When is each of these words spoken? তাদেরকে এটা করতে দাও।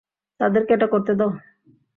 তাদেরকে 0.39 0.71
এটা 0.73 0.87
করতে 0.87 1.13
দাও। 1.15 1.31